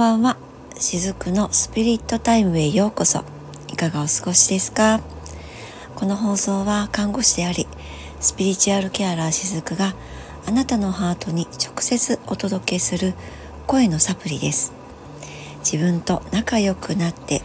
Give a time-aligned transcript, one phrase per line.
[0.00, 0.38] ばんは。
[0.78, 3.22] しずくのスピリットタイムへようこそ。
[3.68, 5.02] いかがお過ごしですか？
[5.94, 7.68] この放送は看護師であり、
[8.18, 9.94] スピリチュアルケアラーしずくが
[10.46, 13.12] あなたのハートに直接お届けする
[13.66, 14.72] 声のサプリです。
[15.58, 17.42] 自分と仲良くなって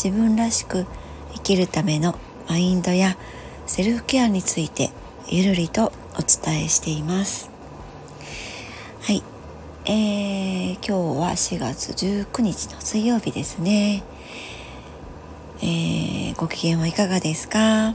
[0.00, 0.86] 自分らしく
[1.34, 2.16] 生きるための
[2.48, 3.16] マインドや
[3.66, 4.92] セルフケアについて
[5.26, 7.50] ゆるりとお伝えしています。
[9.90, 14.02] えー、今日は4月19日の水曜日ですね。
[15.62, 17.94] えー、ご機嫌はいかがですか？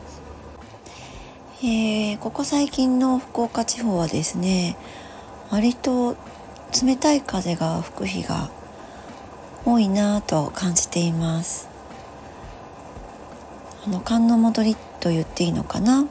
[1.62, 4.76] えー、ここ最近の福岡地方はですね、
[5.52, 6.18] 割と
[6.84, 8.50] 冷たい風が吹く日が
[9.64, 11.70] 多いなと感じています。
[13.86, 16.08] あの寒の戻りと言っていいのかな？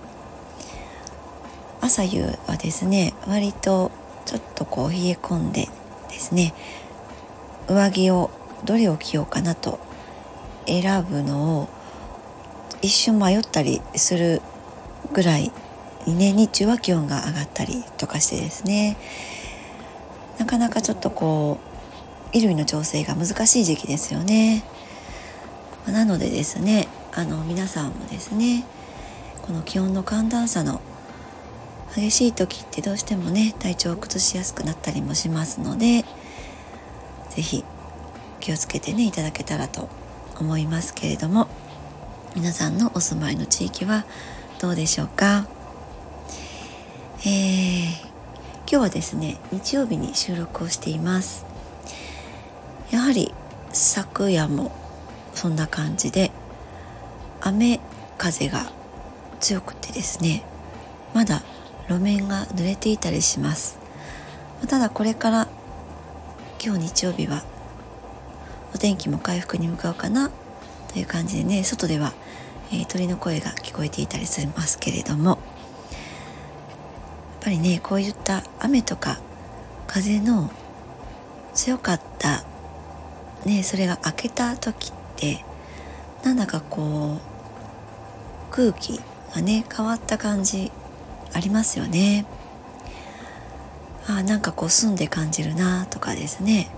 [1.80, 3.90] 朝夕はですね割と
[4.32, 5.68] ちょっとこう冷え込んで
[6.08, 6.54] ですね
[7.68, 8.30] 上着を
[8.64, 9.78] どれを着ようかなと
[10.66, 11.68] 選ぶのを
[12.80, 14.40] 一瞬迷ったりする
[15.12, 15.52] ぐらい
[16.06, 18.96] にね日中は気温が上がったりとかしてですね
[20.38, 24.64] なかなかちょっとこう衣類の調整が難しい時期ですよね。
[25.86, 28.64] なのでですねあの皆さんもですね
[29.42, 30.80] この気温の寒暖差の
[31.94, 36.04] 激しい時ってどうしてもね体調を崩しやすくなったりもしますので
[37.30, 37.64] 是非
[38.40, 39.88] 気をつけてねいただけたらと
[40.40, 41.48] 思いますけれども
[42.34, 44.04] 皆さんのお住まいの地域は
[44.58, 45.46] どうでしょうか？
[47.20, 47.90] えー、
[48.60, 51.44] 今日はですね日曜日に収録をしています。
[52.90, 53.34] やはり
[53.72, 54.72] 昨夜も
[55.34, 56.30] そんな感じで
[57.40, 57.80] 雨
[58.18, 58.70] 風が
[59.40, 60.44] 強くてですね
[61.14, 61.42] まだ
[61.92, 63.78] 路面が濡れていたりします。
[64.68, 65.48] ただこれから
[66.64, 67.42] 今日日曜日は
[68.74, 70.30] お天気も回復に向かうかな
[70.92, 72.12] という感じでね外では、
[72.70, 75.38] えー、鳥の声が聞こえていたりしますけれどもやっ
[77.40, 79.20] ぱりねこういった雨とか
[79.88, 80.50] 風の
[81.52, 82.44] 強かった
[83.44, 85.44] ねそれが明けた時って
[86.22, 89.00] なんだかこう空気
[89.34, 90.70] がね変わった感じ
[91.34, 92.26] ありますよね。
[94.08, 96.70] あなんかこう澄んで感じるなとかですね。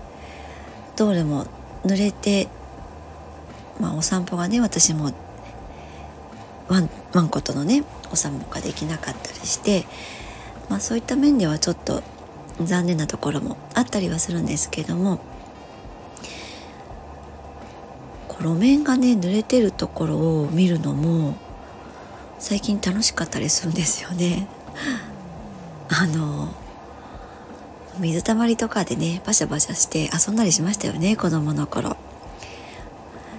[0.95, 1.47] 道路も
[1.83, 2.47] 濡れて
[3.79, 5.11] まあお散歩がね私も
[6.67, 9.85] ワンワンコとのねお散歩ができなかったりして
[10.69, 12.01] まあそういった面ではちょっと
[12.61, 15.19] 残念なところもあったりはするんですけども
[18.45, 21.35] 路面がね濡れてるところを見るのも
[22.39, 24.47] 最近楽しかったりするんですよね。
[25.89, 26.49] あの
[27.99, 31.95] 水たまりとかでねバシャバシャして遊んだりしましたよね子供の頃。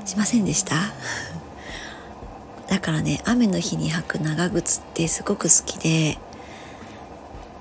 [0.05, 0.77] しませんでした？
[2.69, 6.19] だからね雨の日に履く長靴ってすごく好きで、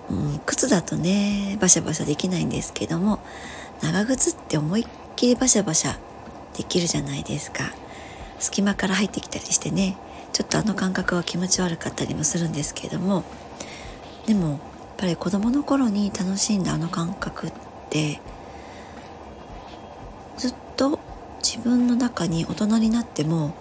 [0.10, 3.20] うん、靴だとねバシャバシャできないんですけども
[3.82, 4.86] 長靴って思いっ
[5.16, 5.98] きりバシャバシャ
[6.58, 7.74] できるじゃないですか。
[8.40, 9.98] 隙間から入ってきたりしてね。
[10.36, 13.24] ちょっとあの感覚は気持ち悪かったりもするんですけれども
[14.26, 14.60] でもやっ
[14.98, 17.54] ぱり子供の頃に楽しんだあの感覚っ
[17.90, 18.20] て
[20.36, 21.00] ずっと
[21.42, 23.56] 自分の中に大人になっても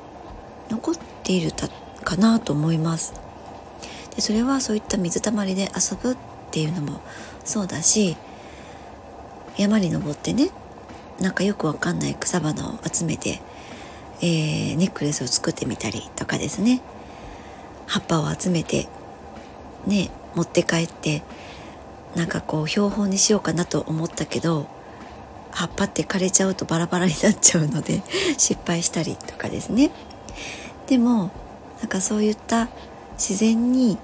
[0.68, 1.52] 残っている
[2.02, 3.14] かなと思います。
[4.16, 6.16] でそれはそういった水たまりで遊ぶっ
[6.50, 7.00] ていうのも
[7.44, 8.16] そうだし
[9.56, 10.50] 山に登ってね
[11.20, 13.40] なんかよくわかんない草花を集めて、
[14.20, 16.80] えー、ネックレスを作ってみたりとかですね。
[17.86, 18.88] 葉っぱを集めて
[19.86, 21.22] ね持って帰って
[22.14, 24.66] なんかこう標本にしようかなと思ったけど
[25.50, 28.02] 葉っぱって枯れちゃうとバラバラになっちゃうので
[28.38, 29.90] 失敗したりとかですね。
[30.86, 31.30] でも
[31.80, 32.68] なんかそういった
[33.14, 33.98] 自然に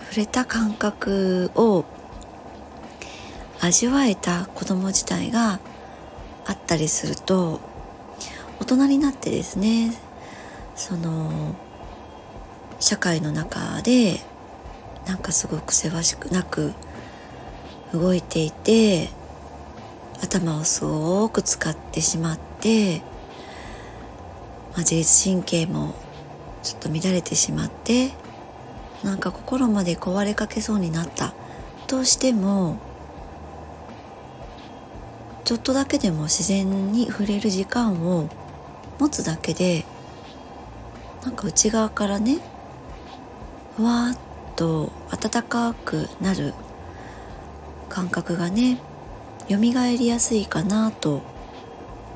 [0.00, 1.84] 触れた感覚を
[3.60, 5.60] 味わえた子供自体が
[6.46, 7.60] あったりすると
[8.60, 9.92] 大人になってですね
[10.74, 11.54] その
[12.80, 14.20] 社会の中で
[15.06, 16.72] なんかすごくせわしくなく
[17.92, 19.08] 動いていて
[20.22, 25.94] 頭をすごく使ってしまって、まあ、自律神経も
[26.62, 28.10] ちょっと乱れてしまって
[29.04, 31.34] なんか心まで壊れかけそうになった。
[31.86, 32.78] としても
[35.44, 38.28] ちょっとだけでも自然に触れる時間を
[38.98, 39.84] 持つだけで
[41.22, 42.38] なんか内側からね
[43.76, 44.18] ふわっ
[44.56, 46.54] と温かくなる
[47.88, 48.78] 感覚がね
[49.48, 51.22] 蘇りやすいかなと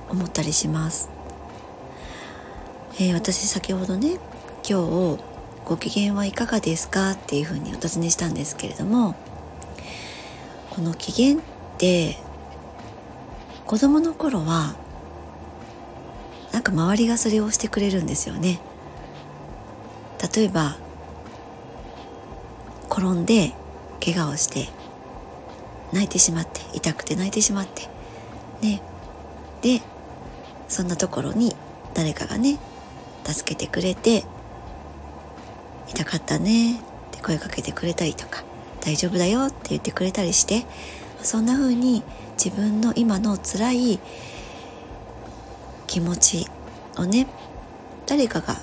[0.09, 1.11] 思ったりします、
[2.94, 4.19] えー、私先ほどね
[4.69, 5.21] 今日
[5.65, 9.15] ご機嫌はいかがですかっていうふうにお尋ねしたんですけれども
[10.71, 11.41] この機嫌っ
[11.79, 12.17] て
[13.67, 14.75] 子供の頃は
[16.52, 18.61] なんか周りがそれをしてくれるんですよね。
[20.35, 20.76] 例えば
[22.91, 23.52] 転んで
[24.05, 24.69] 怪我をして
[25.93, 27.88] 泣いてしまって痛くて泣いてしまって
[28.62, 28.82] ね。
[29.62, 29.81] で
[30.69, 31.55] そんなところに
[31.94, 32.58] 誰かがね
[33.25, 34.25] 助けてくれて
[35.88, 36.79] 痛かったねっ
[37.11, 38.43] て声かけてくれたりとか
[38.81, 40.64] 大丈夫だよって言ってくれたりして
[41.23, 42.02] そんな風に
[42.43, 44.00] 自分の今の辛い
[45.90, 46.46] 気持ち
[46.98, 47.26] をね
[48.06, 48.56] 誰かが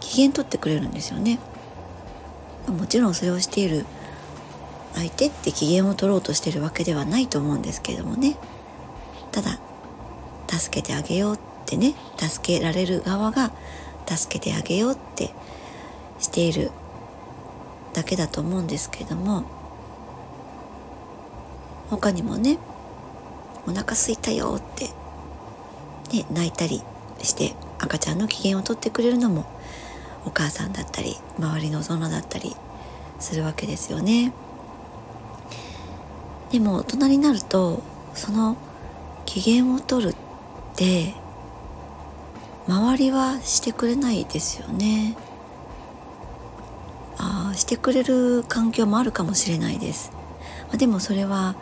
[0.00, 1.38] 機嫌取ってくれるんですよね。
[2.68, 3.86] もちろんそれをしている
[4.94, 8.36] 相手って機嫌を取ろうとしてるわけではないと思うんですけれどもね。
[9.32, 9.58] ただ
[10.46, 13.50] 助けてあげようってね助けられる側が
[14.06, 15.30] 助けてあげようって
[16.18, 16.70] している
[17.94, 19.44] だけだと思うんですけれども
[21.88, 22.58] 他にもね
[23.66, 24.90] お腹すいたよって、
[26.10, 26.82] ね、泣いたり
[27.22, 29.44] して赤ちゃんの機嫌を取ってくれるのも
[30.24, 32.54] お母さんだったり周りの大人だったり
[33.18, 34.32] するわけですよね。
[36.50, 37.82] でも大人になると
[38.14, 38.56] その
[39.24, 40.14] 機嫌を取るっ
[40.76, 41.14] て
[42.68, 45.16] 周りはしてくれないですよね。
[47.18, 50.12] ああしてくれる環境もあるかもしれないです。
[50.68, 51.54] まあ、でもそれは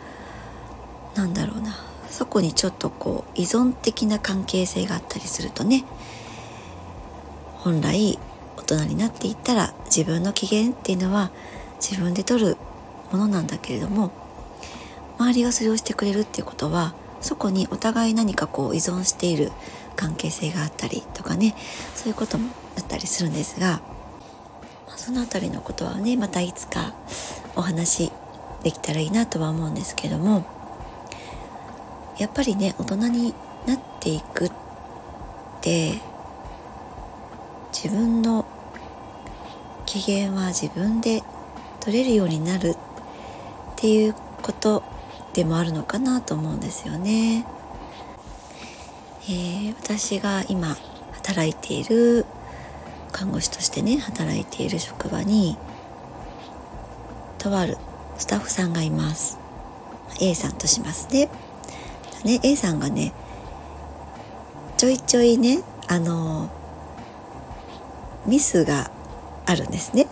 [1.15, 1.84] 何だろうな
[2.15, 5.83] そこにちょっとこう依存的な関係性があったりするとね
[7.57, 8.17] 本来
[8.55, 11.29] 大人になっていったら自分の機嫌っていうのは
[11.81, 12.57] 自分で取る
[13.11, 14.13] ものなんだけれども
[15.19, 19.51] 周りがそれをしてくれるっていうことはそこにお互い何かこう依存している
[19.97, 21.53] 関係性があったりとかね
[21.95, 23.81] そういうこともあったりするんですが、
[24.87, 26.95] まあ、その辺りのことはねまたいつか
[27.57, 28.09] お話
[28.63, 30.54] できたらいいなとは思うんですけども
[32.17, 33.33] やっぱりね大人に
[33.65, 34.51] なっていくっ
[35.61, 35.99] て
[37.73, 38.45] 自分の
[39.85, 41.23] 機嫌は自分で
[41.81, 42.77] 取れるようになるっ
[43.75, 44.83] ていうこと
[45.33, 47.45] でもあるのかなと思うんですよね。
[49.27, 50.77] えー、私が今
[51.13, 52.25] 働いている
[53.11, 55.57] 看護師としてね働いている職場に
[57.39, 57.77] とある
[58.17, 59.39] スタッフさんがいます
[60.19, 61.29] A さんとしますね
[62.25, 63.13] ね A さんがね
[64.77, 66.49] ちょいちょいねあの
[68.25, 68.91] ミスが
[69.45, 70.07] あるんですね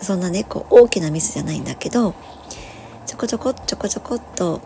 [0.00, 2.14] そんなねこう大きなミスじゃないんだけど
[3.06, 4.60] ちょこちょこちょこちょこっと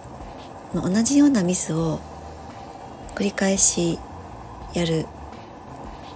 [0.75, 2.01] 同じようなミスを
[3.15, 3.99] 繰り返し
[4.75, 5.07] やる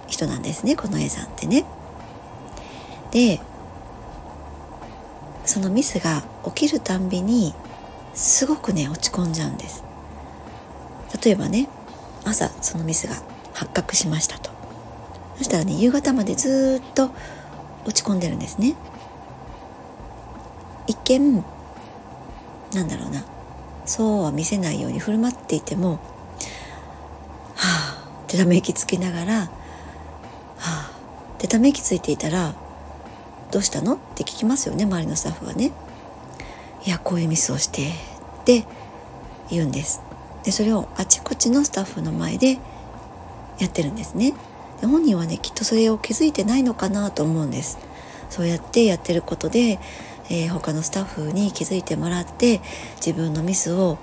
[0.07, 1.65] 人なんですねこの A さんってね。
[3.11, 3.39] で
[5.45, 7.53] そのミスが起きるたんびに
[8.13, 9.83] すごくね落ち込んじゃうんです
[11.21, 11.67] 例えばね
[12.25, 13.15] 朝そのミスが
[13.53, 14.49] 発覚しましたと。
[15.37, 17.11] そしたらね夕方までずっと
[17.85, 18.75] 落ち込んでるんですね。
[20.87, 21.43] 一見
[22.73, 23.23] なんだろうな。
[23.85, 25.99] そうは見せないように振る舞っていても
[27.55, 29.49] はあってため息つきながらは
[30.57, 30.91] あ
[31.35, 32.53] ってため息ついていたら
[33.51, 33.95] どうしたの？
[33.95, 35.71] って聞きますよね周りのスタッフはね。
[36.85, 38.65] いやこういうミスをしてって
[39.49, 40.01] 言うんです。
[40.43, 42.59] でそれをあちこちのスタッフの前で
[43.59, 44.33] やってるんですね
[44.81, 47.77] で本人はねきっとそれを気づいてないのかなと思うんです
[48.29, 49.79] そうやってやってることで
[50.29, 52.61] えー、他のスタッフに気づいてもらって
[52.95, 53.97] 自分のミスを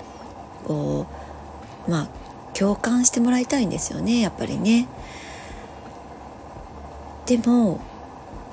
[0.65, 1.07] こ
[1.87, 2.07] うまあ
[2.53, 4.87] 共感してもらいたいんですよねやっぱりね。
[7.25, 7.79] でも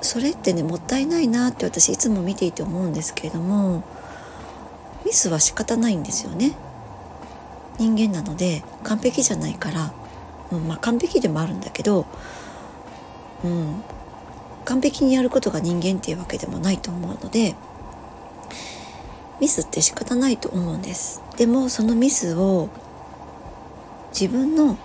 [0.01, 3.83] それってねもったいないなって私いつも見ていて思うんですけれども
[5.05, 6.53] ミスは仕方ないんですよね。
[7.79, 9.93] 人間なので完璧じゃないから、
[10.51, 12.05] うん、まあ完璧でもあるんだけど、
[13.43, 13.81] うん、
[14.65, 17.55] 完璧にやることが人間っていうわけでもないと思うので
[19.39, 21.21] ミスって仕方ないと思うんです。
[21.37, 22.69] でもそのミスを
[24.11, 24.77] 自分の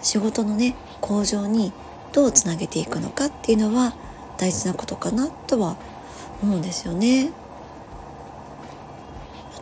[0.00, 1.72] 仕事のね向上に
[2.12, 3.94] どうつなげていくのかっていうのは
[4.38, 5.76] 大事なことかなとは
[6.42, 7.30] 思うんですよね。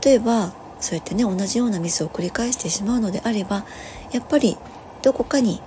[0.05, 0.53] 例えば
[0.85, 3.65] そうやってね同じようなミスを繰り返してしまうのであれば
[4.13, 4.59] やっぱり
[5.01, 5.63] どこかに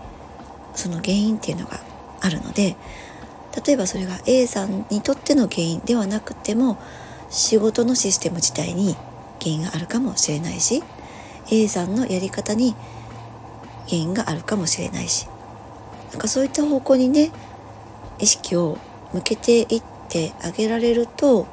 [0.75, 1.79] その原因っていうのが
[2.21, 2.75] あるので
[3.65, 6.77] 例えばそれが A さんにとっての原因ではなくても
[7.31, 8.93] 仕事のシステム自体に
[9.39, 10.83] 原因があるかもしれないし
[11.49, 12.75] A さんのやり方に
[13.87, 15.27] 原因があるかもしれないし
[16.11, 17.31] なんかそういった方向にね
[18.19, 18.77] 意識を
[19.13, 21.47] 向けていってあげられると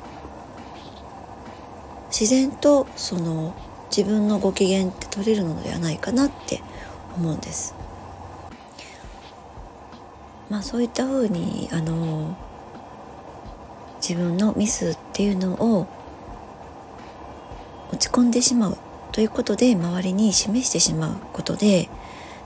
[2.16, 3.56] 自然とその
[3.90, 6.62] 自分のご機嫌って取れるのではないかなって
[7.16, 7.75] 思うんです。
[10.49, 12.37] まあそういったふうにあの
[14.00, 15.88] 自分のミスっていうのを
[17.90, 18.78] 落ち込んでしまう
[19.11, 21.88] ということで周りに示してしまうことで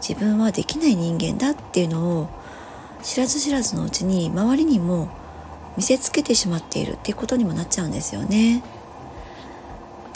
[0.01, 2.29] 自分はできない人間だっていうのを
[3.03, 5.11] 知らず知らずのうちに周りにも
[5.77, 8.63] 見せつけてしまっているっていうことにもなっちゃうんですよね。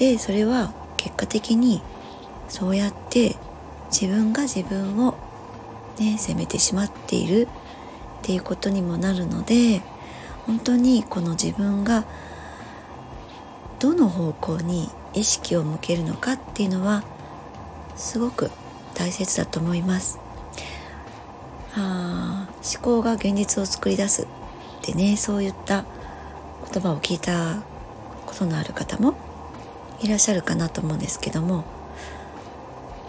[0.02, 1.80] でそれは結果的に
[2.48, 3.36] そうやって
[3.88, 5.14] 自分が自分を
[5.96, 7.48] ね責めてしまっているっ
[8.22, 9.80] ていうことにもなるので
[10.44, 12.04] 本当にこの自分が
[13.78, 17.04] どの方向に意識を向けるのかっていうのは
[17.94, 18.50] すごく
[18.94, 20.18] 大切だと思います。
[21.76, 24.26] あ思考が現実を作り出すっ
[24.82, 25.84] てねそういった
[26.72, 27.62] 言葉を聞いた
[28.26, 29.14] ことのある方も
[30.02, 31.64] いらっしゃるかなと思うんですけども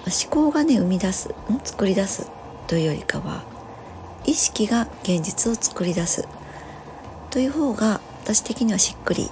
[0.05, 1.59] 思考がね生み出すん？
[1.63, 2.29] 作り出す
[2.67, 3.43] というよりかは
[4.25, 6.27] 意識が現実を作り出す
[7.29, 9.29] という方が私的にはしっくり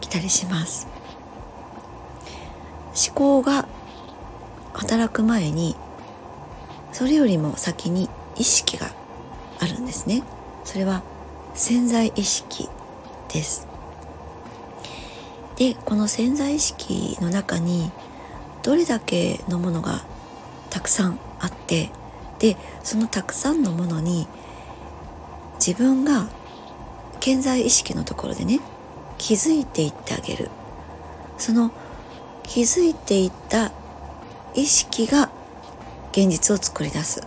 [0.00, 0.86] きたりします。
[3.08, 3.68] 思考が
[4.72, 5.76] 働く前に
[6.92, 8.90] それよりも先に意識が
[9.60, 10.22] あるんですね。
[10.64, 11.02] それは
[11.54, 12.68] 潜在意識
[13.28, 13.69] です。
[15.60, 17.92] でこの潜在意識の中に
[18.62, 20.06] どれだけのものが
[20.70, 21.90] たくさんあって
[22.38, 24.26] でそのたくさんのものに
[25.56, 26.30] 自分が
[27.20, 28.60] 健在意識のところでね
[29.18, 30.48] 気づいていってあげる
[31.36, 31.72] その
[32.42, 33.70] 気づいていった
[34.54, 35.30] 意識が
[36.12, 37.24] 現実を作り出すっ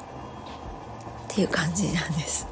[1.27, 2.47] ていう感じなんです。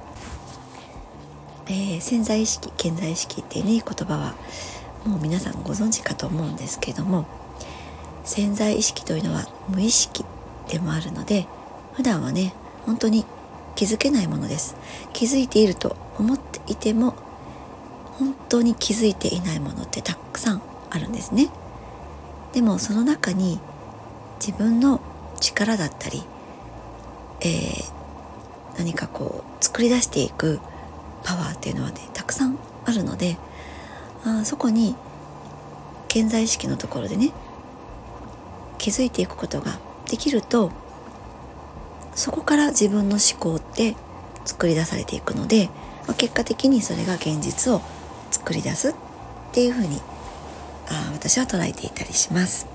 [1.65, 4.35] えー、潜在意識健在意識っていうね言葉は
[5.05, 7.25] もう皆さんご存知かと思うんですけども
[8.24, 10.24] 潜在意識というのは無意識
[10.67, 11.48] でもあるので
[11.93, 12.53] 普段はね
[12.86, 13.25] 本当に
[13.75, 14.75] 気づけないものです。
[15.13, 17.15] 気づいていると思っていても
[18.20, 21.50] 本当に気づいていないものってたくさんあるんですね。
[22.53, 23.60] でもその中に
[24.46, 25.00] 自分の
[25.39, 26.24] 力だったり、
[27.41, 27.91] えー、
[28.77, 30.60] 何かこう作り出していく
[31.24, 33.38] パワーっていうのはねたくさんあるので
[34.24, 34.96] あそこに
[36.08, 37.32] 健在意識のところでね
[38.78, 40.72] 気づいていくことができると
[42.16, 43.96] そこから自分の思考って
[44.46, 45.70] 作り出されていくので、
[46.08, 47.82] まあ、結果的にそれが現実を
[48.32, 48.94] 作り出すっ
[49.54, 50.01] ていうふうに
[50.90, 52.68] あ私は捉えていたりします。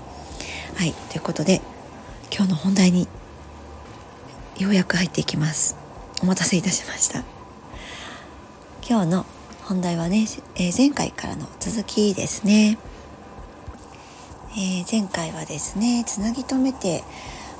[0.75, 1.61] はい、ということで
[2.35, 3.07] 今日の本題に
[4.57, 5.75] ようやく入っていきます。
[6.21, 7.23] お待たせいたしました。
[8.87, 9.25] 今日の
[9.67, 12.77] 本題はね、えー、前回からの続きですね。
[14.51, 17.03] えー、前回はですね、つなぎ止めて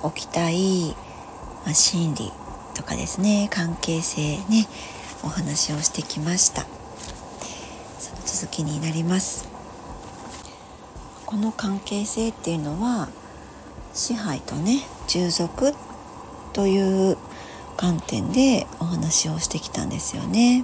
[0.04, 0.96] おきたい、
[1.66, 2.32] まあ、心理
[2.76, 4.70] とかですね、関係性ね、
[5.22, 6.62] お話をしてきました。
[8.00, 9.50] その続きになります。
[11.26, 13.10] この関係性っていうのは
[13.94, 15.74] 支配とね従属
[16.54, 17.18] という
[17.76, 20.64] 観点でお話をしてきたんですよね。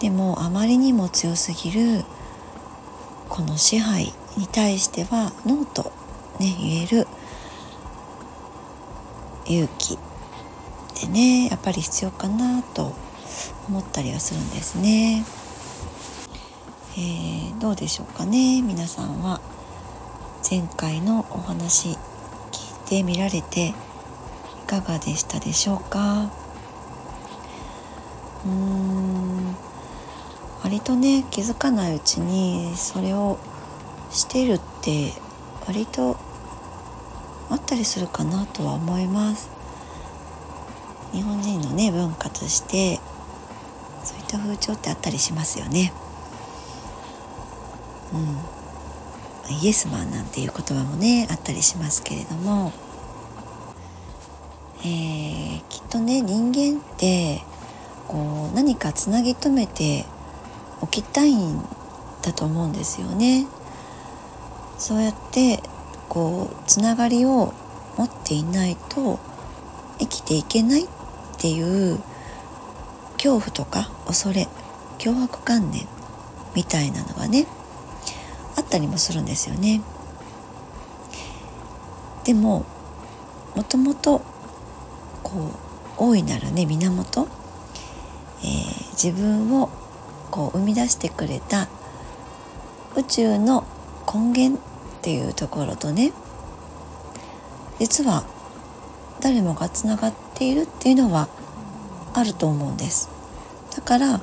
[0.00, 2.04] でもあまりにも強すぎる
[3.28, 5.92] この支配に対してはノーと
[6.38, 7.06] ね言える
[9.46, 9.98] 勇気っ
[10.94, 12.92] てねやっぱり必要かなと
[13.68, 15.24] 思ったりはするんですね。
[16.98, 19.40] えー、どうでしょうかね皆さんは。
[20.48, 21.96] 前回のお話聞い
[22.88, 23.74] てみられてい
[24.68, 26.30] かがでしたでしょうか？
[28.44, 29.35] うーん。
[30.66, 33.38] 割とね気づかないうちにそれを
[34.10, 35.12] してるって
[35.64, 36.16] 割と
[37.48, 39.48] あったりするかなとは思います。
[41.12, 42.98] 日本人のね文化として
[44.02, 45.92] そういった風潮ってあったりしますよね。
[49.48, 52.72] うん、イエスマンなんていう言葉もねあったりしますけれども、
[54.80, 57.42] えー、きっとね人間って
[58.08, 60.06] こう何かつなぎ止めて
[60.80, 61.62] おきたいん
[62.22, 63.46] だと思うんですよね。
[64.78, 65.62] そうやって
[66.08, 67.52] こうつながりを
[67.96, 69.18] 持っていないと
[69.98, 70.86] 生きていけないっ
[71.38, 71.98] ていう
[73.14, 74.48] 恐怖とか恐れ
[74.98, 75.86] 脅迫観念
[76.54, 77.46] みたいなのがね
[78.56, 79.82] あったりもするんですよね。
[82.24, 82.64] でも
[83.54, 84.20] もともと
[85.22, 85.50] こう
[85.98, 87.28] 大いなるね源、
[88.42, 89.70] えー、自分を
[90.36, 91.66] こう生み出してくれた
[92.94, 93.64] 宇宙の
[94.06, 96.12] 根源っていうところとね
[97.78, 98.22] 実は
[99.22, 101.28] 誰もがつながっているっていうのは
[102.12, 103.08] あると思うんです。
[103.74, 104.20] だから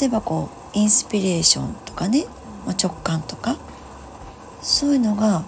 [0.00, 2.24] 例えばこうインスピレーションとかね、
[2.66, 3.58] まあ、直感とか
[4.62, 5.44] そういうのが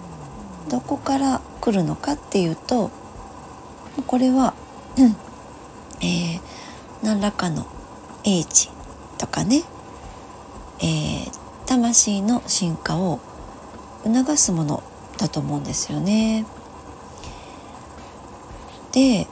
[0.69, 2.91] どこから来るのかっていうと
[4.05, 4.53] これは、
[4.95, 5.15] うん
[6.05, 6.41] えー、
[7.03, 7.65] 何らかの
[8.23, 8.69] 英知
[9.17, 9.63] とかね、
[10.83, 11.31] えー、
[11.65, 13.19] 魂の進化を
[14.03, 14.83] 促すもの
[15.17, 16.45] だと思うんですよね。
[18.91, 19.27] で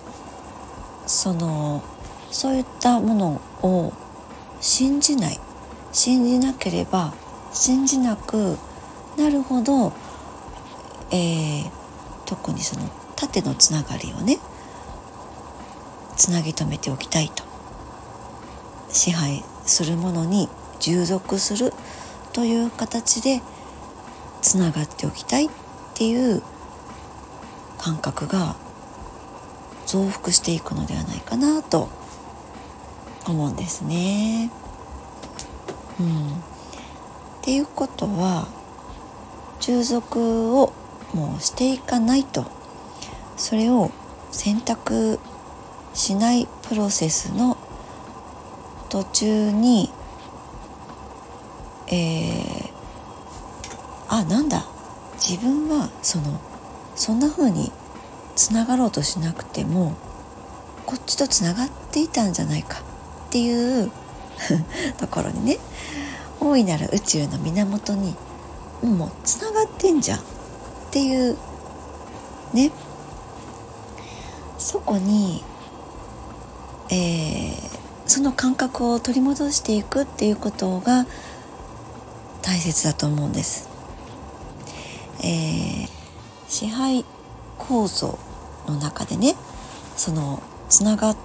[1.05, 1.84] その
[2.31, 3.93] そういったものを
[4.62, 5.39] 信じない
[5.91, 7.13] 信じなければ
[7.51, 8.58] 信じなく
[9.17, 9.91] なるほど、
[11.12, 11.72] えー、
[12.25, 14.39] 特にその縦のつながりをね
[16.15, 17.43] つなぎ止めておきたいと
[18.89, 20.48] 支配するものに
[20.81, 21.71] 従属する
[22.33, 23.41] という形で
[24.41, 25.50] つながっておきたいっ
[25.93, 26.41] ていう
[27.77, 28.55] 感覚が
[29.85, 31.89] 増幅していくのではないかなと
[33.27, 34.51] 思うんですね。
[36.00, 36.33] うん、っ
[37.41, 38.47] ていうことは
[39.59, 40.73] 従属を
[41.13, 42.45] もうしていかないと
[43.38, 43.91] それを
[44.31, 45.19] 選択
[45.93, 47.57] しないプロセスの
[48.89, 49.91] 途中に
[51.91, 52.71] えー、
[54.07, 54.65] あなんだ。
[55.15, 56.39] 自分はその
[56.95, 57.71] そんな風に
[58.36, 59.93] つながろうとしなくても
[60.86, 62.79] こっちとつながっていたんじゃないか。
[63.27, 63.91] っていう
[64.98, 65.60] ところにね。
[66.39, 68.15] 大いなる宇宙の源に
[68.81, 70.19] もうつながってんじゃん。
[70.19, 70.21] っ
[70.92, 71.37] ていう
[72.53, 72.72] ね。
[74.57, 75.44] そこに、
[76.89, 81.05] えー、その感覚を取り戻していくっていうことが
[82.51, 83.70] 大切だと思うんです。
[85.24, 85.90] えー、
[86.50, 87.05] 支配
[87.57, 88.20] 構造
[88.68, 89.35] の中でね
[89.96, 91.18] そのつながっ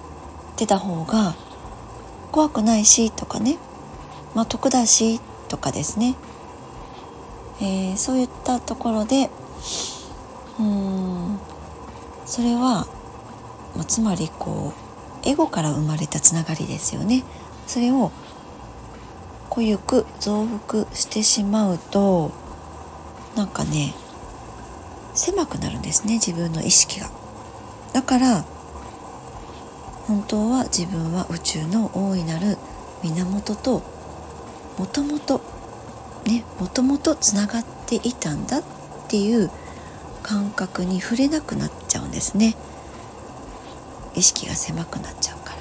[0.55, 1.35] てた方が
[2.31, 3.59] 怖くないしとかね
[4.37, 6.15] まあ得だしとかですね、
[7.61, 9.29] えー、そういったところで
[10.61, 11.41] うん
[12.25, 12.87] それは、
[13.75, 14.75] まあ、つまりこ
[15.25, 17.25] うエゴから生まれたつながりですよね
[17.67, 18.13] それを
[19.57, 22.31] 濃ゆく増幅してしまうと
[23.37, 23.95] なんかね
[25.15, 27.11] 狭くなるんですね自分の意識が。
[27.95, 28.43] だから
[30.07, 32.59] 本当は自分は宇宙の大いなる
[33.03, 33.83] 源と
[34.79, 35.41] もともと
[36.27, 38.63] ねもともとつながっていたんだっ
[39.09, 39.51] ていう
[40.23, 42.57] 感覚に触れなくなっちゃうんですね。
[44.15, 45.55] 意識が狭くなっちゃうか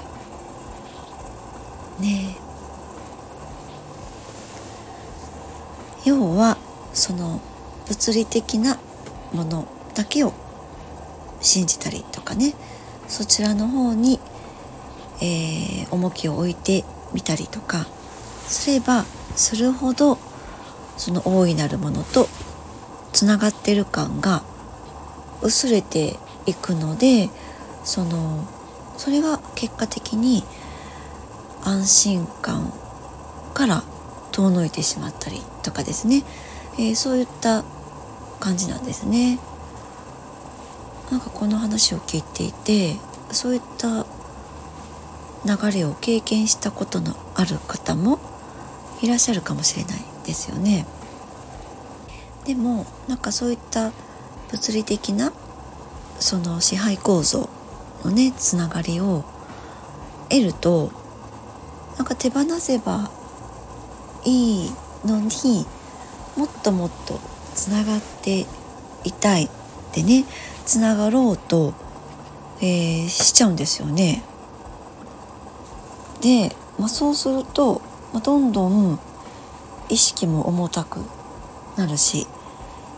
[1.99, 2.05] ら。
[2.05, 2.44] ね
[6.35, 6.57] は
[6.93, 7.41] その
[7.87, 8.77] 物理的な
[9.33, 10.33] ものだけを
[11.41, 12.53] 信じたりとかね。
[13.07, 14.19] そちらの方に、
[15.21, 17.85] えー、重きを置いてみたりとか
[18.47, 19.03] すれば
[19.35, 20.17] するほど
[20.97, 22.27] その大いなるものと
[23.13, 24.43] つながってる感が
[25.41, 27.29] 薄れていくので
[27.83, 28.47] その
[28.97, 30.43] それが結果的に
[31.63, 32.71] 安心感
[33.53, 33.83] から
[34.35, 36.23] 遠のいてしまったりとかですね、
[36.73, 37.63] えー、そういった
[38.41, 39.39] 感じなんですね。
[41.09, 42.97] なんかこの話を聞いていて
[43.31, 44.05] そういった
[45.45, 48.19] 流れを経験したことのある方も
[49.01, 50.85] いらっしゃるかもしれないですよね。
[52.43, 53.93] でもなんかそういった
[54.51, 55.31] 物理的な
[56.19, 57.49] その支配構造
[58.03, 59.23] のねつながりを
[60.29, 60.91] 得ると
[61.97, 63.11] なんか手放せば
[64.25, 64.71] いい
[65.05, 65.65] のに
[66.35, 67.19] もっともっと
[67.53, 68.45] つながって
[69.03, 69.49] いたい
[69.93, 70.25] でね
[70.65, 71.73] つながろうと、
[72.59, 74.23] えー、しちゃうんですよね。
[76.21, 77.81] で、まあ、そうすると、
[78.13, 78.99] まあ、どんどん
[79.89, 80.99] 意識も重たく
[81.77, 82.25] なるし、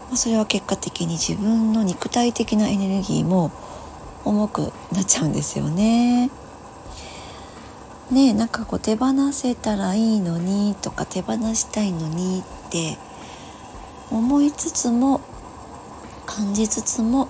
[0.07, 3.51] まあ、それは結果的に自分の肉体的なエネルギーも
[4.23, 6.29] 重くなっちゃうんですよね。
[8.11, 12.97] ねなんかこう手放せたらいいのにとか手放したいのにって
[14.11, 15.21] 思いつつも
[16.25, 17.27] 感じつつも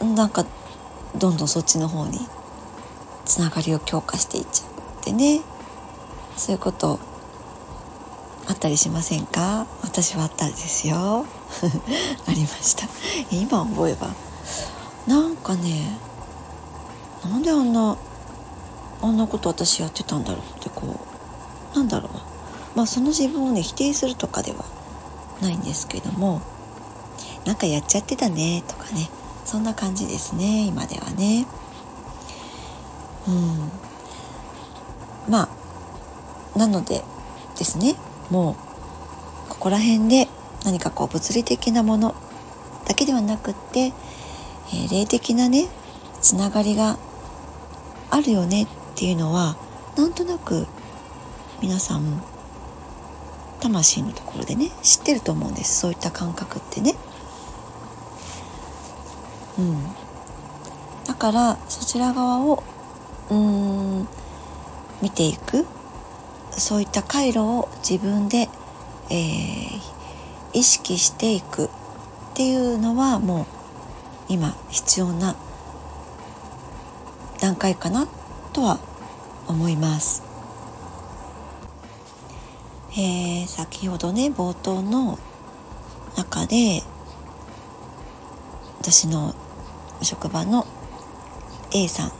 [0.00, 0.44] なんか
[1.16, 2.18] どんどんそっちの方に
[3.24, 5.40] つながりを強化していっちゃうってね。
[6.36, 7.00] そういうこと
[8.46, 9.66] あったりしませんか？
[9.82, 11.24] 私はあったんですよ。
[12.28, 12.86] ありました。
[13.30, 14.08] 今思えば。
[15.06, 15.98] なんかね
[17.24, 17.96] なんであんな
[19.02, 21.00] あんなこと私やってたんだろうってこ
[21.74, 22.12] うなんだろう。
[22.76, 24.64] まあその自分をね否定するとかでは
[25.40, 26.42] ないんですけども
[27.44, 29.08] なんかやっちゃってたねとかね
[29.44, 31.46] そんな感じですね今ではね。
[33.28, 33.70] うん。
[35.28, 35.48] ま
[36.54, 37.02] あなので
[37.58, 37.94] ですね
[38.30, 40.28] もうここら辺で
[40.64, 42.14] 何かこう物理的なもの
[42.86, 45.68] だけではなくって、えー、霊的なね
[46.20, 46.98] つながりが
[48.10, 49.58] あるよねっっていうのは
[49.94, 50.66] なんとなく
[51.60, 52.22] 皆さん
[53.60, 55.80] 魂のところでね知ってると思うんです。
[55.80, 56.94] そういった感覚ってね。
[59.58, 59.76] うん、
[61.04, 62.62] だからそちら側を
[63.30, 64.08] うん
[65.02, 65.66] 見ていく。
[66.52, 68.48] そういった回路を自分で、
[69.10, 69.80] えー、
[70.54, 71.66] 意識していく。
[71.66, 71.68] っ
[72.34, 73.46] ていうのはもう
[74.28, 75.36] 今必要な
[77.40, 78.06] 段階かな
[78.56, 78.80] とは
[79.46, 80.22] 思います。
[82.92, 85.18] えー、先ほどね冒頭の
[86.16, 86.82] 中で
[88.80, 89.34] 私の
[90.00, 90.66] 職場の
[91.74, 92.12] A さん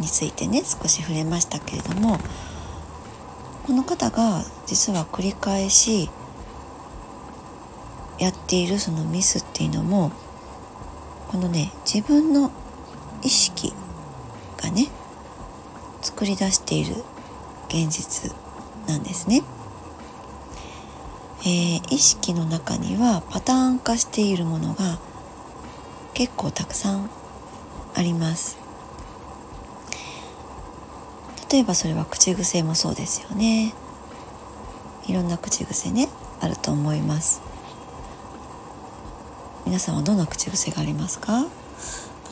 [0.00, 2.20] についてね少し触れましたけれども
[3.66, 6.08] この方が実は繰り返し
[8.20, 10.12] やっているそのミスっていうのも
[11.26, 12.52] このね自分の
[13.24, 13.72] 意識
[14.58, 14.86] がね
[16.06, 16.94] 作り出している
[17.68, 18.32] 現実
[18.86, 19.42] なんですね。
[21.40, 25.00] えー、意識の中にはパターン化しているものが
[26.14, 27.10] 結構たくさん
[27.96, 28.56] あります。
[31.50, 33.74] 例えばそれは口癖もそうですよね。
[35.08, 36.08] いろんな口癖ね
[36.40, 37.42] あると思います。
[39.64, 41.46] 皆さんはどんな口癖がありますか？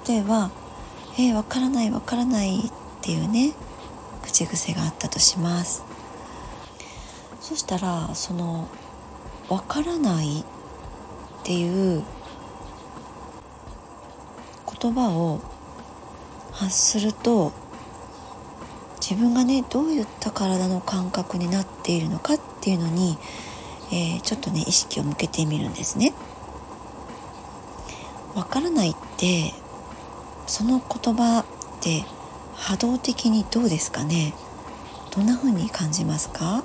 [0.06, 0.52] 例えば
[1.18, 2.72] 「えー、わからないわからない」っ
[3.04, 3.52] ていうね
[4.22, 5.84] 口癖があったとします
[7.42, 8.66] そしたらその
[9.50, 10.44] 「わからない」っ
[11.42, 12.02] ていう
[14.80, 15.40] 言葉を
[16.52, 17.52] 発すると
[19.02, 23.18] 自分がねどういった体の感覚になっているのかっていうのに、
[23.92, 26.14] えー、ちょっとね意識を向けてみるんですね。
[28.34, 29.52] わからないって
[30.46, 31.44] その言葉っ
[31.80, 32.06] て
[32.56, 34.34] 波動的にどうですかね？
[35.14, 36.64] どんな風に感じますか？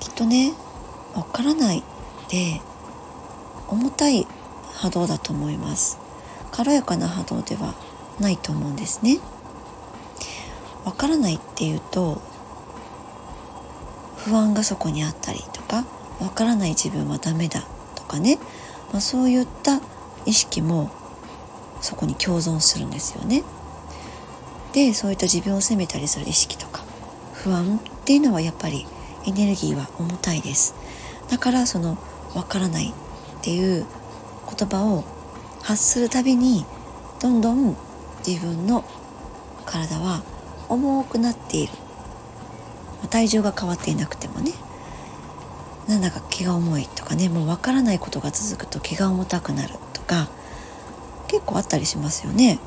[0.00, 0.54] きっとね
[1.14, 1.82] わからないっ
[2.28, 2.60] て
[3.68, 4.26] 重たい
[4.74, 5.98] 波動だと思います。
[6.50, 7.74] 軽やかな波動では
[8.20, 9.20] ないと思うんですね。
[10.84, 12.20] わからないっていうと
[14.16, 15.84] 不安がそこにあったりとか
[16.20, 17.62] わからない自分はダメだ
[17.94, 18.38] とかね、
[18.92, 19.80] まあ、そういった
[20.26, 20.90] 意識も
[21.80, 23.42] そこに共存するんですよね。
[24.72, 26.82] でそういった自分を責めたりする意識とか
[27.34, 28.86] 不安っていうのはやっぱり
[29.26, 30.74] エネルギーは重たいです。
[31.28, 31.98] だからその
[32.34, 32.92] わからないっ
[33.42, 33.86] ていう
[34.56, 35.04] 言葉を
[35.62, 36.64] 発するたびに
[37.20, 37.76] どんどん
[38.26, 38.84] 自分の
[39.66, 40.22] 体は
[40.68, 41.72] 重くなっている。
[43.10, 44.52] 体重が変わっていなくてもね。
[45.88, 47.28] なんだか気が重いとかね。
[47.28, 50.28] もう分からないことが続くと気が重たくなるとか
[51.28, 52.58] 結構あったりしますよね。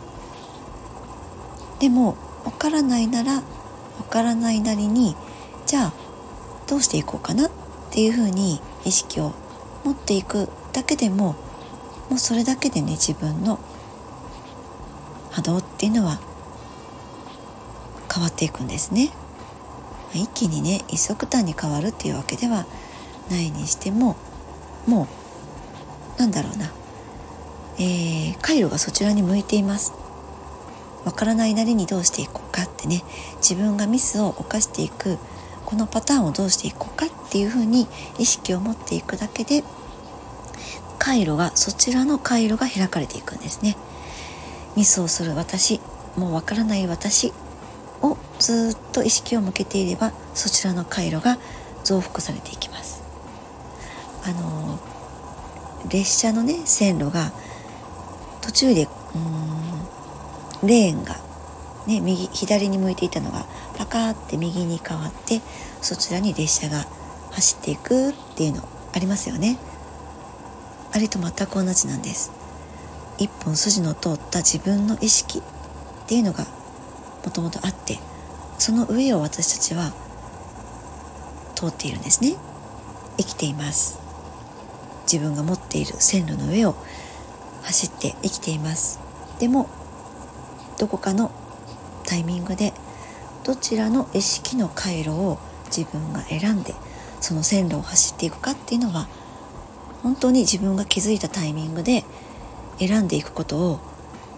[1.85, 3.43] でも分からないなら
[3.99, 5.15] 分からないなりに
[5.67, 5.93] じゃあ
[6.65, 7.51] どうしていこうかなっ
[7.91, 9.33] ていうふうに意識を
[9.83, 11.35] 持っていくだけでも
[12.09, 13.59] もうそれだけでね自分の
[15.29, 16.19] 波動っていうのは
[18.11, 19.11] 変わっていくんですね。
[20.15, 22.65] 一気にね一足単に変わるっていうわけでは
[23.29, 24.15] ないにしても
[24.87, 25.07] も
[26.17, 26.71] うなんだろうな、
[27.77, 30.04] えー、回路がそちらに向いています。
[31.05, 33.03] わからないなりにどうしていこうかってね
[33.37, 35.17] 自分がミスを犯していく
[35.65, 37.87] このパターンをどうしていこうかっていうふうに
[38.19, 39.63] 意識を持っていくだけで
[40.99, 43.77] 回路がそちらの回路が開かれていくんですね。
[44.75, 45.79] ミスをする私
[46.17, 47.31] もうわからない私
[48.01, 51.37] をずっと意識を向けていればそちらの回路が
[51.83, 53.03] 増幅されていきます。
[54.23, 54.79] あの
[55.89, 57.31] 列車のね線路が
[58.41, 59.74] 途中でうん
[60.67, 61.17] レーンが
[61.87, 63.45] ね右左に向いていたのが
[63.77, 65.41] パカーって右に変わって
[65.81, 66.85] そちらに列車が
[67.31, 69.57] 走っていくっていうのありますよね。
[70.93, 72.31] あれと全く同じなんです。
[73.17, 75.41] 一本筋の通った自分の意識っ
[76.07, 76.45] ていうのが
[77.25, 77.99] もともとあって
[78.57, 79.93] その上を私たちは
[81.55, 82.35] 通っているんですね。
[83.17, 83.99] 生きています。
[85.11, 86.75] 自分が持っている線路の上を
[87.63, 88.99] 走って生きています。
[89.39, 89.69] でも
[90.77, 91.31] どこかの
[92.05, 92.73] タイミングで
[93.43, 95.37] どちらの意識の回路を
[95.75, 96.73] 自分が選んで
[97.21, 99.07] その線路を走っていくかっていうのは
[100.03, 102.03] 本当に自分が気づいたタイミングで
[102.77, 103.79] 選んでいくことを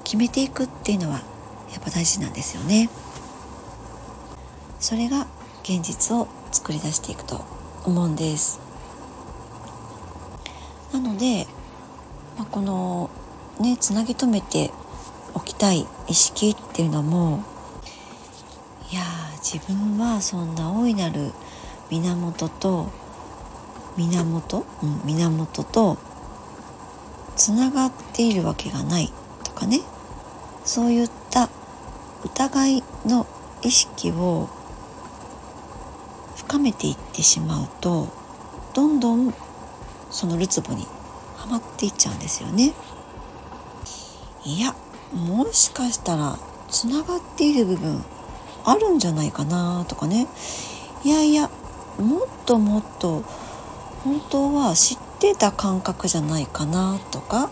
[0.04, 1.23] 決めていくっていうのは
[1.73, 2.89] やっぱ大事なんですよね。
[4.80, 5.28] それが
[5.63, 7.43] 現実を作り出していくと
[7.84, 8.62] 思うんです。
[10.93, 11.47] なので、
[12.38, 13.10] まあ、この
[13.60, 14.71] ねつなぎ止めて
[15.34, 17.43] おきたい意識っていうのも
[18.91, 19.01] いや
[19.41, 21.31] 自分はそんな大いなる
[21.89, 22.87] 源と
[23.97, 25.97] 源、うん、源と
[27.35, 29.11] つながっているわけがない
[29.43, 29.81] とかね
[30.63, 31.49] そういった
[32.23, 33.25] 疑いの
[33.61, 34.49] 意識を
[36.35, 38.07] 深めていってしまうと
[38.73, 39.33] どんどん
[40.11, 40.85] そのるつぼに
[41.35, 42.73] はまっていっちゃうんですよね。
[44.45, 44.73] いや
[45.13, 46.37] もしかしたら
[46.69, 48.03] つながっている部分
[48.65, 50.27] あるんじゃないかなとかね。
[51.03, 51.49] いやいや
[51.97, 53.23] もっともっと
[54.03, 57.49] 本当は知ってた感覚じゃないかなとか。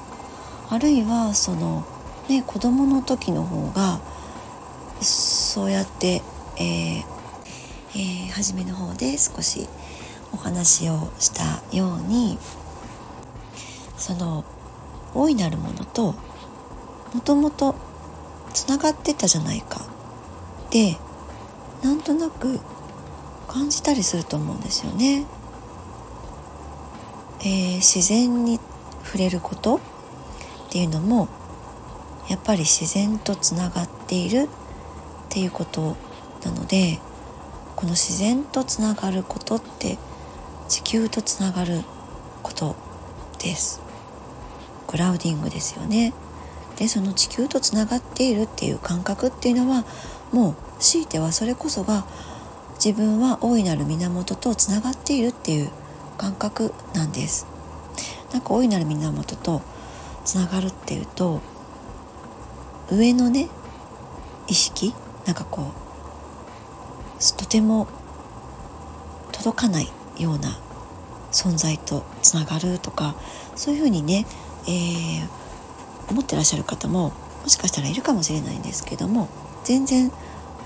[0.69, 1.85] あるいはその
[2.27, 3.99] ね子供の時の方が
[5.01, 6.21] そうやって、
[6.57, 7.03] えー
[7.95, 9.67] えー、初めの方で少し
[10.33, 12.37] お話をしたように
[13.97, 14.43] その
[15.13, 16.15] 大いなるものと
[17.15, 17.75] もともと
[18.54, 19.88] つながってたじゃないか。
[20.69, 20.97] で
[21.82, 22.60] なんとなく
[23.47, 25.25] 感じたりすると思うんですよね。
[27.39, 28.60] えー、自然に
[29.06, 29.80] 触れることっ
[30.69, 31.30] ていうのも
[32.28, 34.47] やっぱり自然とつながっているっ
[35.30, 35.95] ていうこと
[36.43, 36.99] なので
[37.78, 39.97] この自然とつながることって
[40.67, 41.82] 地球とつながる
[42.43, 42.75] こと
[43.39, 43.80] です。
[44.88, 46.13] グラウディングですよね。
[46.77, 49.85] でその地球とつながっているっていう感覚っていうのは
[50.31, 52.05] もう強いてはそれこそが
[52.75, 55.69] 自分は大いなる源とつながっているっていう
[56.17, 57.47] 感覚なんです。
[58.31, 59.61] なんか大いなる源と
[60.25, 61.39] つながるっていうと
[62.91, 63.47] 上のね
[64.47, 64.93] 意識
[65.25, 67.88] なんかこうとても
[69.31, 70.59] 届かないような
[71.31, 73.15] 存在とつながるとか
[73.55, 74.25] そういうふうにね、
[74.67, 75.27] えー、
[76.09, 77.13] 思ってらっしゃる方も
[77.43, 79.27] もしかしたらいるかもしれないんですけども
[79.63, 80.11] 全然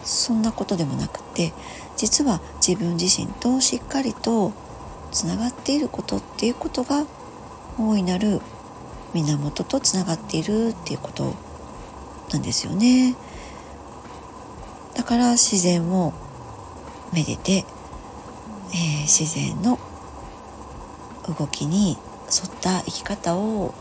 [0.03, 1.53] そんなことでもなくて
[1.97, 4.53] 実は自分自身としっかりと
[5.11, 7.05] つながっていることっていうことが
[7.77, 8.41] 大いなる
[9.13, 11.33] 源とつながっているっていうこと
[12.31, 13.15] なんですよね。
[14.93, 16.13] だから自然を
[17.13, 17.65] めでて、
[18.71, 19.79] えー、自然の
[21.37, 21.97] 動きに
[22.29, 23.73] 沿った生き方を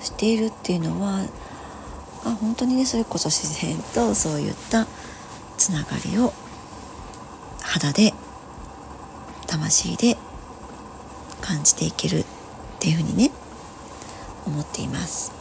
[0.00, 1.26] しているっていうのは
[2.24, 4.86] あ本当にねそれこそ自然とそういった
[5.56, 6.32] つながりを
[7.60, 8.12] 肌で
[9.46, 10.16] 魂で
[11.40, 12.24] 感じていけるっ
[12.80, 13.30] ていうふうにね
[14.46, 15.32] 思っています。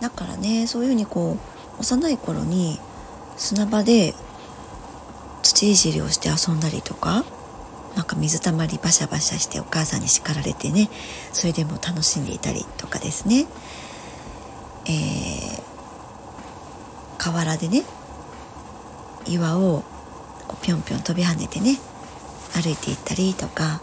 [0.00, 1.38] だからねそういうふうにこ
[1.78, 2.78] う幼い頃に
[3.36, 4.14] 砂場で
[5.42, 7.24] 土いじりをして遊んだりとか
[7.96, 10.90] なんか水たまりバシャバシャしてお母さんに叱られてね
[11.32, 13.46] それでも楽しんでいたりとかですね、
[14.84, 15.62] えー、
[17.16, 17.82] 河原でね
[19.26, 19.82] 岩を
[20.62, 21.78] ぴょんぴょん飛び跳ねてね
[22.52, 23.80] 歩いていったりとか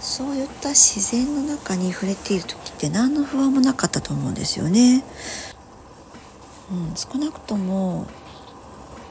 [0.00, 5.04] そういった自然の中に触れている時って何の不安もなかったと思うんですよね。
[6.72, 8.06] うん、少なくとも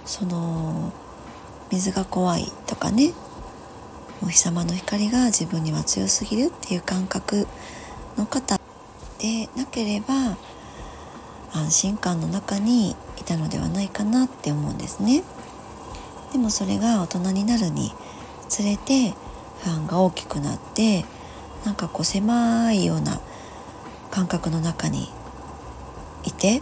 [0.06, 0.92] その
[1.72, 3.14] 水が怖いとかね
[4.22, 7.48] お日様の光が自分には強すぎるっていう感覚
[8.18, 8.60] の方
[9.18, 10.38] でなければ
[11.54, 15.24] 安心感の中にいたのではないかなって思うんですね。
[16.34, 17.94] でもそれが大人になるに
[18.50, 19.14] つれて
[19.64, 21.06] 不安が大きくなって
[21.66, 23.22] なんかこう狭いような
[24.12, 25.10] 感覚の中に
[26.26, 26.62] いて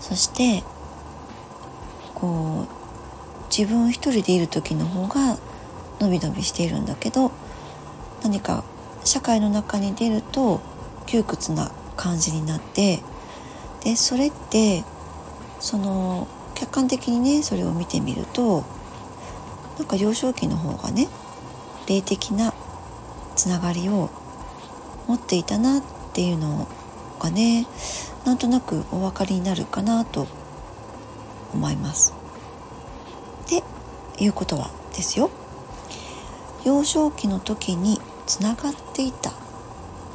[0.00, 0.62] そして
[2.14, 2.78] こう
[3.50, 5.38] 自分一人でいる時の方が
[6.00, 7.32] 伸び伸びしているんだけど
[8.22, 8.64] 何か
[9.04, 10.60] 社会の中に出ると
[11.06, 13.00] 窮屈な感じになって
[13.82, 14.84] でそれって
[15.60, 18.64] その客観的にねそれを見てみると
[19.78, 21.08] なんか幼少期の方がね
[21.88, 22.52] 霊的な
[23.36, 24.10] つながりを
[25.06, 25.82] 持っていたなっ
[26.12, 26.68] ていうの
[27.18, 27.66] がね
[28.24, 30.26] なんとなくお分かりになるかなと
[31.54, 32.12] 思います。
[33.48, 33.62] で
[34.22, 35.30] いうことはですよ
[36.68, 39.32] 幼少期の時につながっていたっ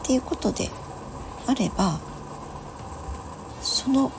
[0.04, 0.70] ていうことで
[1.48, 2.00] あれば
[3.64, 4.12] その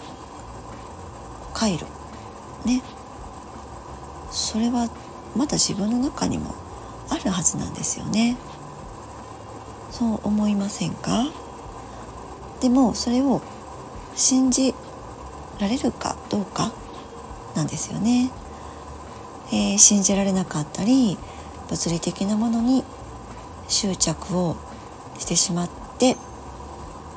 [1.52, 1.84] 回路
[2.64, 2.82] ね
[4.32, 4.90] それは
[5.36, 6.56] まだ自分の中にも
[7.08, 8.36] あるはずなんですよね。
[9.92, 11.26] そう思いませんか？
[12.60, 13.42] でもそれを
[14.16, 14.74] 信じ
[15.60, 16.72] られるかどうか
[17.54, 18.32] なんですよね、
[19.52, 21.16] えー、信じられなかったり
[21.70, 22.84] 物理的なものに
[23.68, 24.56] 執着を
[25.18, 26.16] してしまって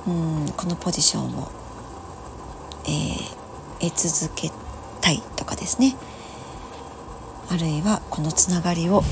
[0.07, 1.51] うんこのポジションを、
[2.85, 4.51] えー、得続け
[5.01, 5.95] たいとかですね。
[7.49, 9.03] あるいはこのつながりを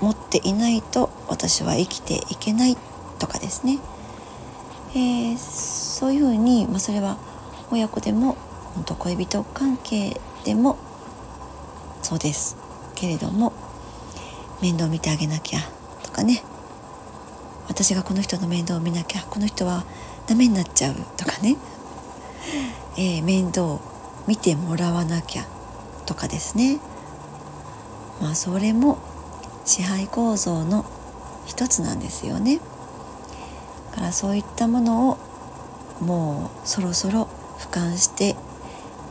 [0.00, 2.76] 持っていないと私は生きていけない
[3.18, 3.78] とかですね、
[4.94, 7.18] えー、そういうふうに、まあ、それは
[7.70, 8.36] 親子でも
[8.74, 10.76] 本当恋人関係でも
[12.02, 12.56] そうです
[12.94, 13.52] けれども
[14.60, 15.60] 面倒見てあげなきゃ
[16.02, 16.42] とかね。
[17.68, 19.84] 私がこの人の面倒を見なきゃこの人は
[20.26, 21.56] ダメになっちゃうとかね、
[22.96, 23.80] えー、面倒を
[24.26, 25.46] 見てもらわなきゃ
[26.06, 26.80] とかですね。
[28.20, 28.98] まあそれも
[29.64, 30.84] 支配構造の
[31.46, 32.60] 一つなんですよね。
[33.92, 35.18] だからそういったものを
[36.00, 38.36] もうそろそろ俯瞰して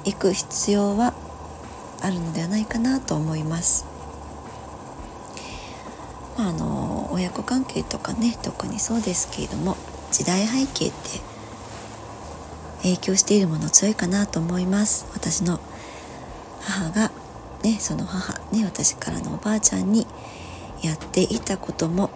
[0.05, 1.13] いく必要は
[2.01, 3.86] あるのではないかなと思います。
[6.37, 9.75] まあ、あの親子関係とかね特にそうですけれども
[10.11, 11.19] 時代背景って
[12.83, 15.07] 影響しているもの強いかなと思います。
[15.13, 15.59] 私の
[16.61, 17.11] 母が
[17.63, 20.05] ねその母ね私からのおばあちゃんに
[20.83, 22.11] やっていたことも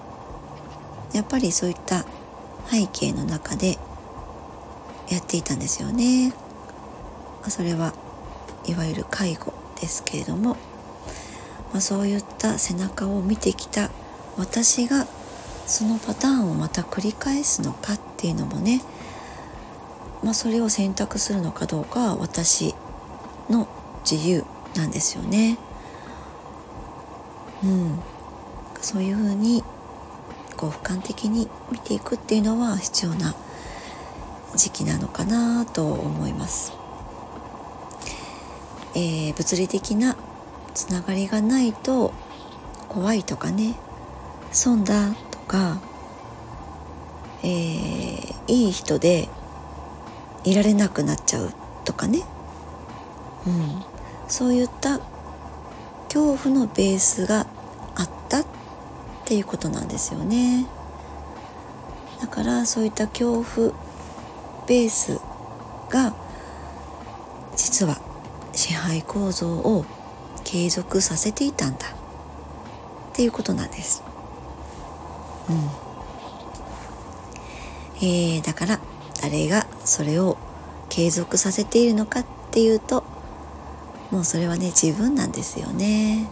[1.13, 2.05] やっぱりそういった
[2.69, 3.77] 背景の中で
[5.09, 6.33] やっていたんですよね。
[7.49, 7.93] それは
[8.67, 10.57] いわゆる介護ですけれども、
[11.73, 13.89] まあ、そういった背中を見てきた
[14.41, 15.05] 私が
[15.67, 18.81] そのパターンをまた繰り返すのかっていうのもね、
[20.23, 22.73] まあ、それを選択するのかどうかは私
[23.51, 23.67] の
[24.03, 24.43] 自由
[24.75, 25.59] なんですよね。
[27.63, 27.99] うん、
[28.81, 29.63] そういうふうに
[30.57, 33.35] こう俯瞰的に見ていくっていうのは必要な
[34.55, 36.73] 時期なのかなと思います。
[38.95, 40.17] えー、物理的な
[40.73, 42.11] つながりがないと
[42.89, 43.75] 怖いとかね
[44.51, 45.81] 損だとか、
[47.43, 49.29] えー、いい人で
[50.43, 51.53] いられなくなっちゃう
[51.85, 52.23] とかね、
[53.47, 53.83] うん、
[54.27, 54.99] そういった
[56.05, 57.47] 恐怖のベースが
[57.95, 58.45] あったっ
[59.25, 60.65] ていうことなんですよね。
[62.19, 63.71] だからそういった恐怖
[64.67, 65.19] ベース
[65.89, 66.13] が
[67.55, 67.99] 実は
[68.53, 69.85] 支配構造を
[70.43, 71.91] 継続させていたんだっ
[73.13, 74.10] ていうことなんです。
[75.49, 75.91] うん。
[78.03, 78.79] えー、だから
[79.21, 80.37] 誰がそれを
[80.89, 83.03] 継続させているのかっていうと
[84.09, 86.27] もうそれはね自分なんですよね、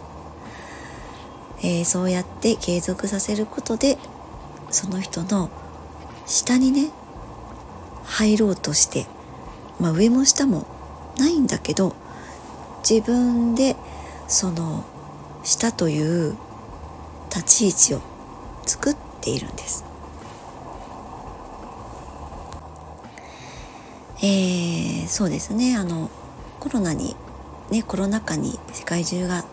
[1.59, 3.97] えー、そうやって継続させることで
[4.71, 5.51] その人の
[6.25, 6.89] 下にね
[8.03, 9.05] 入ろうとして
[9.79, 10.65] まあ上も下も
[11.17, 11.95] ないんだけど
[12.87, 13.75] 自分で
[14.27, 14.83] その
[15.43, 16.35] 下という
[17.29, 18.08] 立ち位置を
[18.69, 19.83] 作っているんです。
[24.21, 25.75] えー、そうですね。
[25.75, 26.11] あの
[26.59, 27.15] コロナに
[27.71, 29.43] ねコロナ禍に世界中が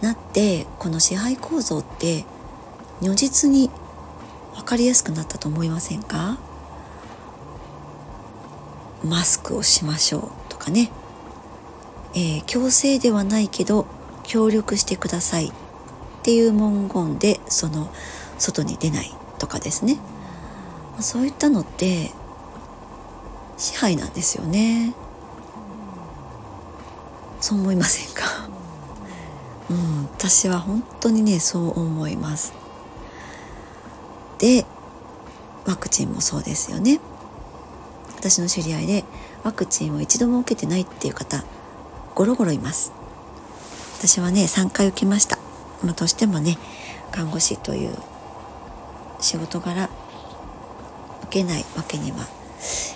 [0.00, 2.24] なってこの支配構造って
[3.02, 3.70] 如実に
[4.54, 6.38] 分かりやすくなったと思いませんか？
[9.04, 10.90] マスクをしましょうとかね。
[12.14, 13.86] えー、強制ではないけど
[14.22, 15.52] 協力してくださいっ
[16.22, 17.92] ていう文言でその
[18.38, 19.98] 外に出ないとかですね。
[21.00, 22.10] そういったのって
[23.56, 24.94] 支配なんですよね。
[27.40, 28.48] そう思いませんか？
[29.70, 32.54] うん私は本当にねそう思います。
[34.38, 34.64] で
[35.66, 37.00] ワクチンもそうですよね。
[38.16, 39.04] 私の知り合いで
[39.44, 41.44] ワクチンを一度も受けてないっていう方
[42.14, 42.92] ゴロゴロいます。
[43.98, 45.38] 私はね3回受けました、
[45.82, 46.58] まあ、としてもね
[47.12, 47.96] 看護師という
[49.20, 49.88] 仕事柄
[51.24, 52.26] 受けないわけには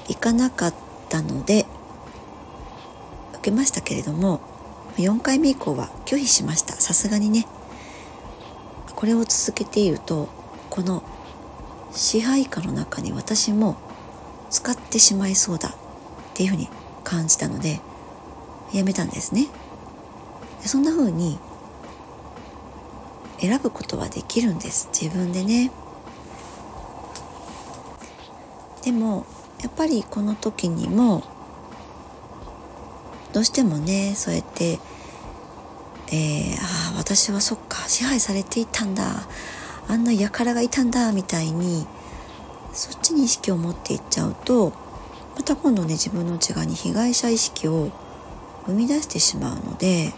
[0.09, 0.75] いかなかっ
[1.09, 1.67] たので
[3.35, 4.41] 受けましたけれども
[4.97, 6.75] 4回目以降は拒否しました。
[6.75, 7.47] さすがにね。
[8.97, 10.29] これを続けていると
[10.69, 11.03] この
[11.93, 13.77] 支配下の中に私も
[14.51, 15.71] 使ってしまいそうだ。
[15.71, 15.73] っ
[16.35, 16.69] ていうふうに
[17.03, 17.81] 感じたので
[18.73, 19.49] やめたんですね。
[20.61, 21.39] そんな風に、
[23.41, 24.89] 選ぶことはできるんです。
[24.93, 25.71] 自分でね。
[28.91, 29.25] でも
[29.63, 31.23] やっぱりこの時にも
[33.33, 34.81] どうしてもねそうやって
[36.13, 39.05] えー、ああ私はそっか支配されていたんだ
[39.87, 41.87] あんな輩がいたんだみたいに
[42.73, 44.73] そっちに意識を持っていっちゃうと
[45.37, 47.93] また今度ね自分の内側に被害者意識を
[48.67, 50.13] 生み出してしまうので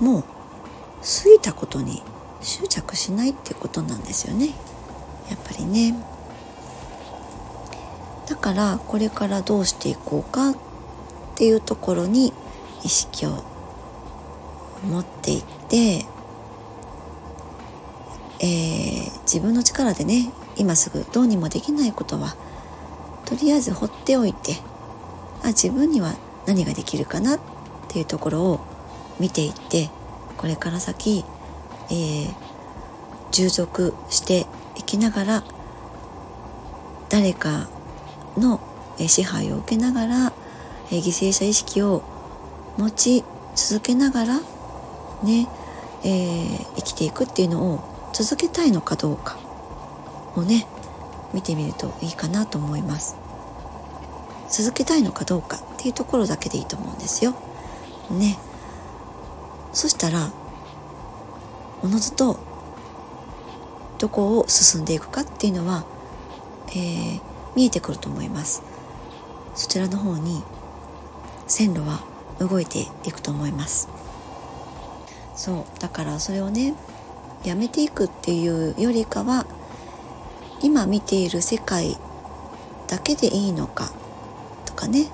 [0.00, 2.02] もう過ぎたことに
[2.40, 4.48] 執着しないっていうことなんですよね。
[5.30, 6.15] やっぱりね。
[8.26, 10.56] だからこれからどうしていこうかっ
[11.36, 12.32] ていうところに
[12.82, 13.44] 意識を
[14.84, 16.06] 持っていって、
[18.40, 22.36] えー、自分の力でね今すぐどうにもできないことは
[23.24, 24.56] とりあえず放っておいて
[25.42, 26.14] あ自分には
[26.46, 27.40] 何ができるかなっ
[27.88, 28.60] ていうところを
[29.20, 29.90] 見ていって
[30.36, 31.24] これから先、
[31.90, 32.34] えー、
[33.30, 34.46] 従属して
[34.76, 35.44] いきながら
[37.08, 37.68] 誰か
[38.36, 38.60] の
[38.98, 40.32] 支配を受けながら
[40.90, 42.02] 犠牲者意識を
[42.78, 43.24] 持ち
[43.54, 44.40] 続けながら
[45.22, 45.48] ね、
[46.04, 49.38] えー、生きていくっていうのを続けたいのかどうか
[50.36, 50.66] をね
[51.32, 53.16] 見てみるといいかなと思います。
[54.48, 57.34] 続けたいのかどうかっていうところだけでいいと思うんですよ。
[58.10, 58.38] ね。
[59.72, 60.30] そしたら
[61.82, 62.38] おのずと
[63.98, 65.84] どこを進んでいくかっていうのは、
[66.68, 67.20] えー、
[67.56, 68.62] 見えてくると思います。
[69.56, 70.44] そちらの方に
[71.48, 72.04] 線路は
[72.38, 73.88] 動いていくと思います。
[75.34, 76.74] そうだからそれをね
[77.44, 79.46] やめていくっていうよりかは
[80.62, 81.96] 今見ている世界
[82.88, 83.90] だけでいいのか
[84.64, 85.06] とかね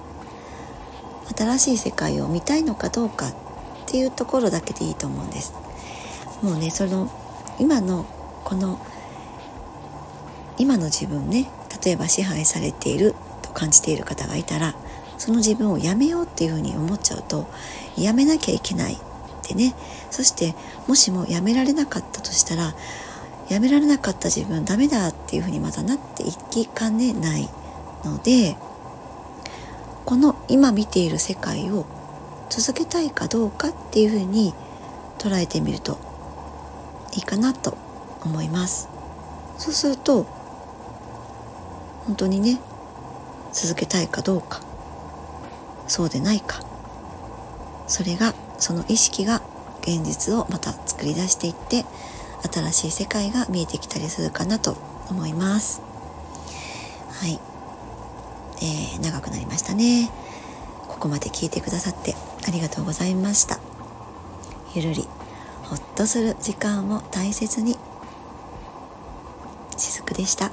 [1.36, 3.34] 新しい世界を見たいのかどうかっ
[3.86, 5.54] ていうところだけでいいと思うんです。
[6.42, 7.10] もうねその
[7.58, 8.04] 今の
[8.44, 8.78] この
[10.58, 11.48] 今の自分ね
[11.84, 14.74] 例えば支配されていると感じている方がいたら
[15.18, 17.46] その自分をやめようっていうふうに思っちゃうと
[17.96, 18.98] やめなきゃいけないっ
[19.42, 19.74] てね。
[20.10, 20.54] そして
[20.86, 22.74] もしもやめられなかったとしたら
[23.48, 27.48] やめられなかった自分ダメだっていうふうにまたなっていきかねない
[28.04, 28.56] ので
[30.04, 31.86] この今見ている世界を
[32.50, 34.52] 続けたいかどうかっていうふうに
[35.18, 35.98] 捉えてみると
[37.14, 37.76] いいかなと
[38.24, 38.88] 思います。
[39.58, 40.26] そうすると
[42.06, 42.58] 本当にね
[43.52, 44.60] 続けたいかどうか。
[45.86, 46.62] そうでないか。
[47.86, 49.42] それがその意識が
[49.82, 51.84] 現実をまた作り出していって
[52.50, 54.76] 新しい世界が見えてきたりするかなと
[55.10, 55.82] 思います。
[57.10, 57.38] はい、
[58.62, 60.10] えー、長くなりましたね。
[60.88, 62.14] ここまで聞いてくださって
[62.46, 63.58] ありがとうございました。
[64.74, 65.06] ゆるり
[65.64, 67.76] ほっとする時間を大切に。
[69.76, 70.52] しずくでした。